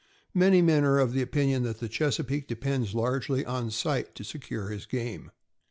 Many 0.33 0.63
men 0.63 0.83
are 0.83 0.97
of 0.97 1.13
the 1.13 1.21
opinion 1.21 1.61
that 1.61 1.79
the 1.79 1.87
Chesa 1.87 2.25
peake 2.25 2.47
depends 2.47 2.95
largely 2.95 3.45
on 3.45 3.69
sight 3.69 4.15
to 4.15 4.23
secure 4.23 4.69
his 4.69 4.87
game. 4.87 5.29